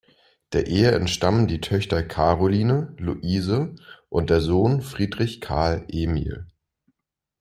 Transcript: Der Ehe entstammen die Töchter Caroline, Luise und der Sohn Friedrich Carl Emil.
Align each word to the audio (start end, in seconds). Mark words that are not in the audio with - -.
Der 0.53 0.65
Ehe 0.65 0.93
entstammen 0.93 1.45
die 1.47 1.61
Töchter 1.61 2.01
Caroline, 2.01 2.95
Luise 2.97 3.75
und 4.09 4.31
der 4.31 4.41
Sohn 4.41 4.81
Friedrich 4.81 5.41
Carl 5.41 5.85
Emil. 5.89 6.47